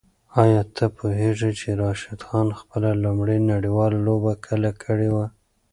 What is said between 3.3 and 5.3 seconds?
نړیواله لوبه کله کړې وه؟